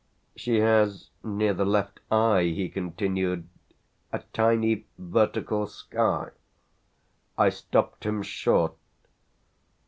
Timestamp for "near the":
1.23-1.63